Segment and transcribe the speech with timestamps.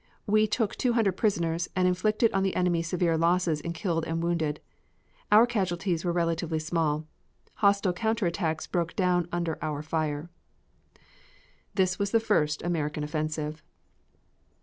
[0.25, 4.23] We took two hundred prisoners, and inflicted on the enemy severe losses in killed and
[4.23, 4.59] wounded.
[5.31, 7.05] Our casualties were relatively small.
[7.57, 10.31] Hostile counter attacks broke down under our fire."
[11.75, 13.61] This was the first American offensive.